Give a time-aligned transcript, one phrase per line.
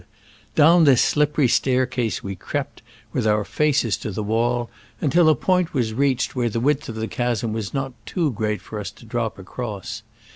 [0.55, 2.81] Down this slippery stair case we crept,
[3.13, 6.95] with our faces to the wall, until a point was reached where the width of
[6.95, 10.01] the chasm was not too great for us to drop across.